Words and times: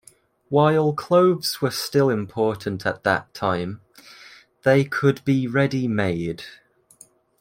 While 0.49 0.93
clothes 0.93 1.61
were 1.61 1.69
still 1.69 2.09
important 2.09 2.87
at 2.87 3.03
that 3.03 3.35
time, 3.35 3.81
they 4.63 4.83
could 4.83 5.23
be 5.23 5.45
ready-made. 5.45 6.43